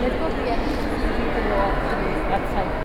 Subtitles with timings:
[0.00, 0.47] Let's go.